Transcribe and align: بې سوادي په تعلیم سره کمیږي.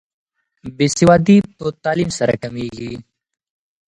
بې 0.77 0.87
سوادي 0.97 1.37
په 1.55 1.65
تعلیم 1.83 2.09
سره 2.19 2.33
کمیږي. 2.43 2.93